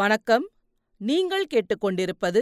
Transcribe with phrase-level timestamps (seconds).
[0.00, 0.44] வணக்கம்.
[1.00, 2.40] நீங்கள் கேட்டுக்கொண்டிருப்பது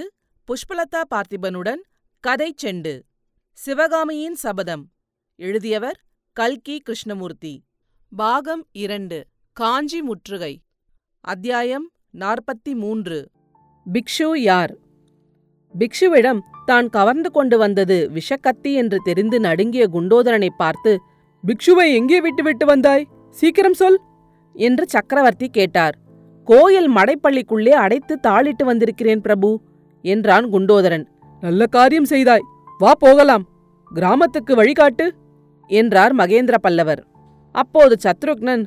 [0.49, 1.83] புஷ்பலதா பார்த்திபனுடன்
[2.21, 3.01] கதை செண்டு.
[3.53, 4.91] சிவகாமியின் சபதம்.
[5.37, 5.99] எழுதியவர்
[6.33, 7.65] கல்கி கிருஷ்ணமூர்த்தி.
[8.13, 10.63] பாகம் இரண்டு காஞ்சி முற்றுகை.
[11.21, 13.31] அத்தியாயம் நாற்பத்தி மூன்று
[13.87, 14.75] பிக்ஷு யார்?
[15.75, 21.01] பிக்ஷுவிடம் தான் கவர்ந்து கொண்டு வந்தது விஷக்கத்தி என்று தெரிந்து நடுங்கிய குண்டோதரனை பார்த்து
[21.45, 23.09] பிக்ஷுவை எங்கே விட்டுவிட்டு வந்தாய்?
[23.31, 24.01] சீக்கிரம் சொல்
[24.53, 26.05] என்று சக்கரவர்த்தி கேட்டார்.
[26.49, 29.49] கோயில் மடைப்பள்ளிக்குள்ளே அடைத்து தாளிட்டு வந்திருக்கிறேன் பிரபு
[30.05, 31.05] என்றான் குண்டோதரன்.
[31.43, 32.45] நல்ல காரியம் செய்தாய்.
[32.79, 33.45] வா போகலாம்.
[33.91, 35.07] கிராமத்துக்கு வழிகாட்டு
[35.71, 37.03] என்றார் மகேந்திர பல்லவர்
[37.55, 38.65] அப்போது சத்ருக்னன்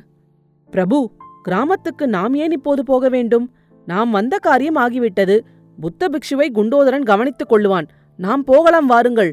[0.70, 0.98] பிரபு
[1.42, 3.46] கிராமத்துக்கு நாம் ஏன் இப்போது போக வேண்டும்?
[3.88, 5.36] நாம் வந்த காரியம் ஆகிவிட்டது.
[5.78, 7.86] புத்த பிக்ஷுவை குண்டோதரன் கவனித்துக் கொள்ளுவான்.
[8.18, 9.32] நாம் போகலாம் வாருங்கள்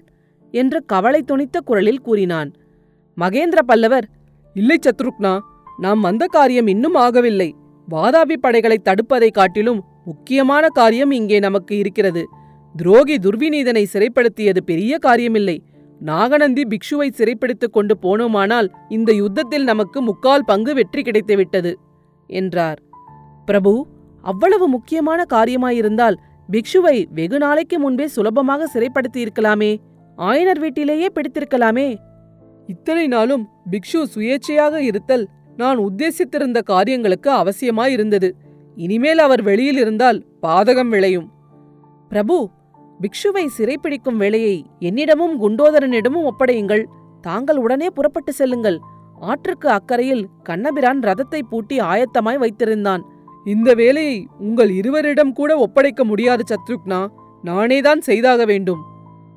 [0.54, 2.50] என்று கவலை துணித்த குரலில் கூறினான்.
[3.18, 4.08] மகேந்திர பல்லவர்
[4.56, 5.34] இல்லை சத்ருக்னா
[5.78, 7.50] நாம் வந்த காரியம் இன்னும் ஆகவில்லை.
[7.88, 12.24] வாதாபி படைகளை தடுப்பதை காட்டிலும் முக்கியமான காரியம் இங்கே நமக்கு இருக்கிறது.
[12.76, 15.58] துரோகி துர்விநீதனை சிறைப்படுத்தியது பெரிய காரியமில்லை.
[16.02, 21.72] நாகநந்தி பிக்ஷுவை சிறைப்பிடித்துக் கொண்டு போனோமானால் இந்த யுத்தத்தில் நமக்கு முக்கால் பங்கு வெற்றி கிடைத்துவிட்டது
[22.30, 22.80] என்றார்.
[23.46, 23.74] பிரபு
[24.24, 26.18] அவ்வளவு முக்கியமான காரியமாயிருந்தால்
[26.50, 29.72] பிக்ஷுவை வெகு நாளைக்கு முன்பே சுலபமாக சிறைப்படுத்தியிருக்கலாமே
[30.18, 31.88] ஆயனர் வீட்டிலேயே பிடித்திருக்கலாமே.
[32.68, 35.26] இத்தனை நாளும் பிக்ஷு சுயேட்சையாக இருத்தல்
[35.58, 38.30] நான் உத்தேசித்திருந்த காரியங்களுக்கு அவசியமாயிருந்தது.
[38.76, 41.28] இனிமேல் அவர் வெளியில் இருந்தால் பாதகம் விளையும்.
[42.10, 42.50] பிரபு
[43.02, 46.84] பிக்ஷுவை சிறைப்பிடிக்கும் வேலையை என்னிடமும் குண்டோதரனிடமும் ஒப்படையுங்கள்.
[47.22, 48.80] தாங்கள் உடனே புறப்பட்டு செல்லுங்கள்.
[49.20, 53.04] ஆற்றுக்கு அக்கறையில் கண்ணபிரான் ரதத்தை பூட்டி ஆயத்தமாய் வைத்திருந்தான்.
[53.46, 57.08] இந்த வேலையை உங்கள் இருவரிடம் கூட ஒப்படைக்க முடியாது சத்ருக்னா.
[57.44, 58.82] நானேதான் செய்தாக வேண்டும்.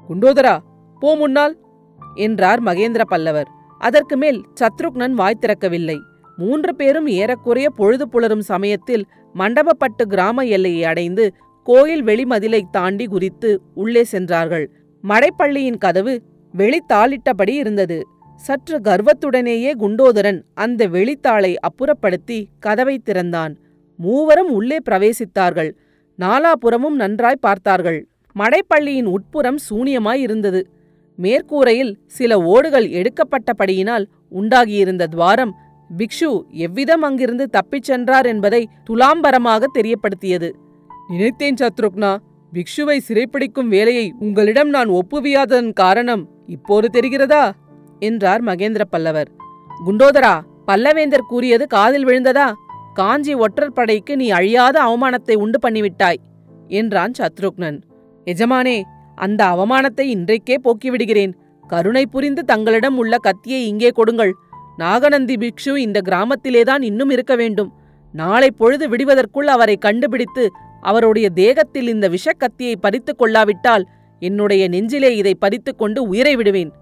[0.08, 0.58] குண்டோதரா
[0.98, 1.56] போ முன்னால்
[2.14, 3.50] என்றார் மகேந்திர பல்லவர்.
[3.86, 5.98] அதற்கு மேல் சத்ருக்னன் வாய் திறக்கவில்லை.
[6.36, 11.24] மூன்று பேரும் ஏறக்குறைய பொழுது புலரும் சமயத்தில் மண்டபப்பட்டு கிராம எல்லையை அடைந்து
[11.66, 14.66] கோயில் வெளிமதிலை தாண்டி குதித்து உள்ளே சென்றார்கள்.
[15.04, 16.14] மடைப்பள்ளியின் கதவு
[16.54, 17.98] வெளித்தாளிட்டபடி இருந்தது.
[18.46, 23.54] சற்று கர்வத்துடனேயே குண்டோதரன் அந்த வெளித்தாளை அப்புறப்படுத்தி கதவை திறந்தான்.
[23.98, 25.70] மூவரும் உள்ளே பிரவேசித்தார்கள்.
[26.18, 28.00] நாலாபுறமும் நன்றாய் பார்த்தார்கள்.
[28.36, 30.62] மடைப்பள்ளியின் உட்புறம் சூனியமாய் இருந்தது.
[31.18, 35.52] மேற்கூரையில் சில ஓடுகள் எடுக்கப்பட்டபடியினால் உண்டாகியிருந்த துவாரம்
[35.90, 40.50] பிக்ஷு எவ்விதம் அங்கிருந்து தப்பிச் சென்றார் என்பதை துலாம்பரமாக தெரியப்படுத்தியது.
[41.08, 42.16] நினைத்தேன் சத்ருக்னா
[42.52, 47.50] பிக்ஷுவை சிறைப்பிடிக்கும் வேலையை உங்களிடம் நான் ஒப்புவியாததன் காரணம் இப்போது தெரிகிறதா?
[47.98, 49.30] என்றார் மகேந்திர பல்லவர்.
[49.86, 50.34] குண்டோதரா
[50.66, 52.52] பல்லவேந்தர் கூறியது காதில் விழுந்ததா?
[52.94, 56.20] காஞ்சி ஒற்றர் படைக்கு நீ அழியாத அவமானத்தை உண்டு பண்ணிவிட்டாய்
[56.68, 57.78] என்றான் சத்ருக்னன்.
[58.24, 58.82] எஜமானே
[59.14, 61.32] அந்த அவமானத்தை இன்றைக்கே போக்கிவிடுகிறேன்.
[61.66, 64.32] கருணை புரிந்து தங்களிடம் உள்ள கத்தியை இங்கே கொடுங்கள்.
[64.76, 67.72] நாகநந்தி பிக்ஷு இந்த கிராமத்திலேதான் இன்னும் இருக்க வேண்டும்.
[68.12, 70.50] நாளை பொழுது விடுவதற்குள் அவரை கண்டுபிடித்து
[70.80, 73.86] அவருடைய தேகத்தில் இந்த விஷக்கத்தியை பறித்து கொள்ளாவிட்டால்
[74.18, 76.72] என்னுடைய நெஞ்சிலே இதை பறித்து கொண்டு உயிரை விடுவேன்.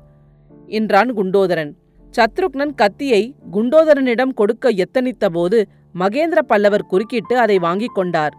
[0.67, 1.73] என்றான் குண்டோதரன்.
[2.15, 5.63] சத்ருக்னன் கத்தியை குண்டோதரனிடம் கொடுக்க எத்தனித்தபோது
[5.99, 8.35] மகேந்திர பல்லவர் குறுக்கிட்டு அதை வாங்கிக் கொண்டார்.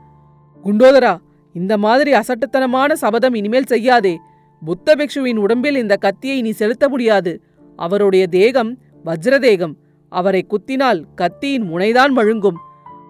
[0.63, 1.17] குண்டோதரா
[1.53, 4.19] இந்த மாதிரி அசட்டுத்தனமான சபதம் இனிமேல் செய்யாதே.
[4.65, 7.41] புத்த பிக்ஷுவின் உடம்பில் இந்த கத்தியை நீ செலுத்த முடியாது.
[7.75, 9.73] அவருடைய தேகம் வஜ்ரதேகம்.
[10.09, 12.55] அவரை குத்தினால் கத்தியின் முனைதான் மழுங்கும்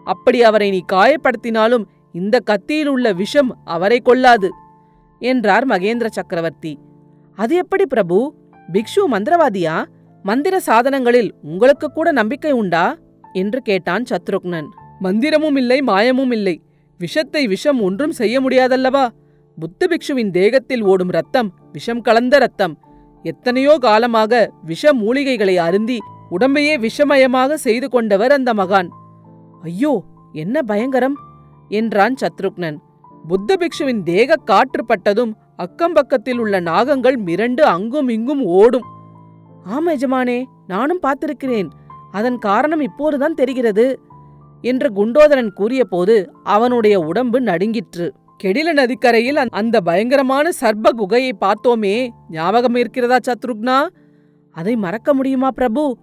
[0.05, 1.83] அப்படி அவரை நீ காயப்படுத்தினாலும்
[2.13, 4.51] இந்த கத்தியில் உள்ள விஷம் அவரை கொல்லாது
[5.19, 6.79] என்றார் மகேந்திர சக்கரவர்த்தி.
[7.35, 8.33] அது எப்படி பிரபு?
[8.71, 9.85] பிக்ஷு மந்திரவாதியா?
[10.23, 12.97] மந்திர சாதனங்களில் உங்களுக்கு கூட நம்பிக்கை உண்டா?
[13.33, 14.67] என்று கேட்டான் சத்ருக்னன்.
[15.01, 16.61] மந்திரமும் இல்லை மாயமும் இல்லை.
[16.99, 19.07] விஷத்தை விஷம் ஒன்றும் செய்ய முடியாதல்லவா?
[19.57, 22.73] புத்த பிக்ஷுவின் தேகத்தில் ஓடும் ரத்தம் விஷம் கலந்த ரத்தம்
[23.25, 24.33] எத்தனையோ காலமாக
[24.65, 25.97] விஷ மூலிகைகளை அருந்தி
[26.31, 28.89] உடம்பையே விஷமயமாக செய்து கொண்டவர் அந்த மகான்.
[29.61, 29.93] ஐயோ
[30.33, 31.15] என்ன பயங்கரம்?
[31.69, 32.77] என்றான் சத்ருக்னன்.
[33.27, 38.87] புத்த பிக்ஷுவின் தேக காற்று பட்டதும் அக்கம்பக்கத்தில் உள்ள நாகங்கள் மிரண்டு அங்கும் இங்கும் ஓடும்.
[39.63, 41.69] ஆம் எஜமானே நானும் பார்த்திருக்கிறேன்.
[42.11, 43.87] அதன் காரணம் இப்போதுதான் தெரிகிறது.
[44.61, 48.13] என்று குண்டோதரன் கூறியபோது அவனுடைய உடம்பு நடுங்கிற்று.
[48.43, 52.09] கெடில நதிக்கரையில் அந்த பயங்கரமான சர்ப குகையை பார்த்தோமே.
[52.29, 53.87] ஞாபகம் இருக்கிறதா சத்ருக்னா?
[54.51, 55.97] அதை மறக்க முடியுமா பிரபு?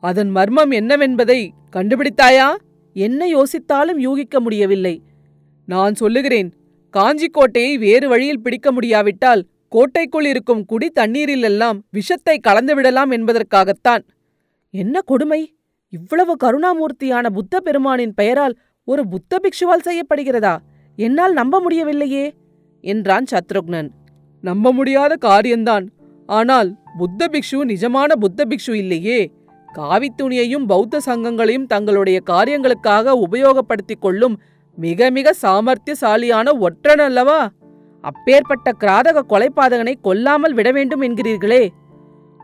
[0.00, 2.54] அதன் மர்மம் என்னவென்பதை கண்டுபிடித்தாயா?
[2.92, 5.02] என்ன யோசித்தாலும் யூகிக்க முடியவில்லை.
[5.64, 6.54] நான் சொல்லுகிறேன்
[6.90, 14.08] காஞ்சி கோட்டையை வேறு வழியில் பிடிக்க முடியாவிட்டால் கோட்டைக்குள் இருக்கும் குடி தண்ணீரிலெல்லாம் விஷத்தை கலந்துவிடலாம் என்பதற்காகத்தான்.
[14.70, 15.55] என்ன கொடுமை?
[15.92, 18.54] இவ்வளவு கருணாமூர்த்தியான புத்த பெருமானின் பெயரால்
[18.84, 20.56] ஒரு புத்த பிக்ஷுவால் செய்யப்படுகிறதா?
[20.98, 22.34] என்னால் நம்ப முடியவில்லையே
[22.80, 23.88] என்றான் சத்ருக்னன்.
[24.44, 25.84] நம்ப முடியாத காரியம்தான்
[26.28, 26.68] ஆனால்
[26.98, 29.32] புத்த பிக்ஷு நிஜமான புத்த பிக்ஷு இல்லையே.
[29.68, 34.36] காவித்துணியையும் பௌத்த சங்கங்களையும் தங்களுடைய காரியங்களுக்காக உபயோகப்படுத்திக் கொள்ளும்
[34.78, 37.40] மிக மிக சாமர்த்தியசாலியான ஒற்றன் அல்லவா
[38.00, 41.62] அப்பேற்பட்ட கிராதக கொலைபாதகனை கொல்லாமல் விட வேண்டும் என்கிறீர்களே.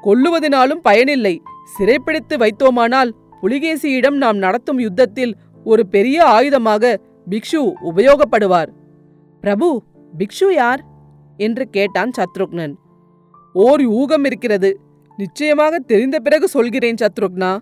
[0.03, 1.35] கொல்லுவதனாலும் பயனில்லை.
[1.77, 3.13] சிறைப்பிடித்து வைத்தோமானால்
[3.43, 5.35] புலிகேசியிடம் நாம் நடத்தும் யுத்தத்தில்
[5.65, 6.95] ஒரு பெரிய ஆயுதமாக
[7.31, 7.61] பிக்ஷு
[7.91, 8.71] உபயோகப்படுவார்.
[9.41, 9.83] பிரபு
[10.19, 10.83] பிக்ஷு யார்?
[11.37, 12.75] என்று கேட்டான் சத்ருக்னன்.
[13.55, 14.81] ஓர் யூகம் இருக்கிறது.
[15.17, 17.59] நிச்சயமாக தெரிந்த பிறகு சொல்கிறேன் சத்ருக்னா.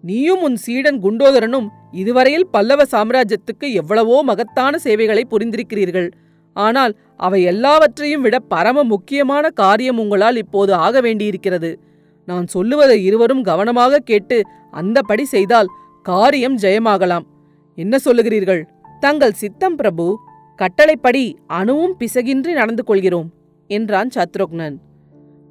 [0.00, 6.08] நீயும் உன் சீடன் குண்டோதரனும் இதுவரையில் பல்லவ சாம்ராஜ்யத்துக்கு எவ்வளவோ மகத்தான சேவைகளை புரிந்திருக்கிறீர்கள்.
[6.52, 11.70] ஆனால் அவை எல்லாவற்றையும் விட பரம முக்கியமான காரியம் உங்களால் இப்போது ஆக வேண்டியிருக்கிறது.
[12.28, 14.36] நான் சொல்லுவதை இருவரும் கவனமாக கேட்டு
[14.72, 15.72] அந்தபடி செய்தால்
[16.06, 17.26] காரியம் ஜெயமாகலாம்.
[17.78, 18.62] என்ன சொல்லுகிறீர்கள்?
[19.00, 20.06] தங்கள் சித்தம் பிரபு
[20.58, 21.24] கட்டளைப்படி
[21.58, 23.28] அணுவும் பிசகின்றி நடந்து கொள்கிறோம்
[23.70, 24.76] என்றான் சத்ருக்னன்.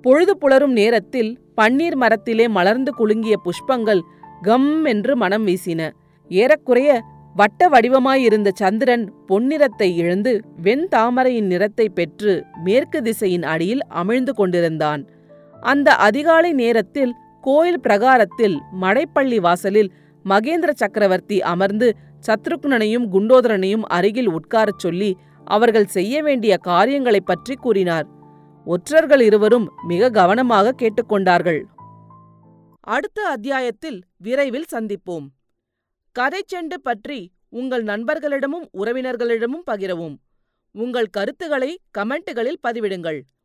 [0.03, 4.01] பொழுது புலரும் நேரத்தில் பன்னீர் மரத்திலே மலர்ந்து குலுங்கிய புஷ்பங்கள்
[4.41, 5.81] கம் என்று மனம் வீசின.
[6.31, 6.91] ஏறக்குறைய
[7.35, 10.31] வட்ட வடிவமாயிருந்த சந்திரன் பொன்னிறத்தை இழந்து
[10.63, 12.33] வெண்தாமரையின் நிறத்தை பெற்று
[12.65, 15.03] மேற்கு திசையின் அடியில் அமிழ்ந்து கொண்டிருந்தான்.
[15.63, 19.91] அந்த அதிகாலை நேரத்தில் கோயில் பிரகாரத்தில் மடைப்பள்ளி வாசலில்
[20.25, 21.95] மகேந்திர சக்கரவர்த்தி அமர்ந்து
[22.27, 28.07] சத்ருக்னனையும் குண்டோதரனையும் அருகில் உட்காரச் சொல்லி அவர்கள் செய்ய வேண்டிய காரியங்களைப் பற்றி கூறினார்.
[28.65, 31.61] ஒற்றர்கள் இருவரும் மிக கவனமாக கேட்டுக்கொண்டார்கள்.
[32.79, 35.27] அடுத்த அத்தியாயத்தில் விரைவில் சந்திப்போம்.
[36.11, 40.15] கதை செண்டு பற்றி உங்கள் நண்பர்களிடமும் உறவினர்களிடமும் பகிரவும்.
[40.71, 43.21] உங்கள் கருத்துக்களை கமெண்ட்டுகளில் பதிவிடுங்கள்.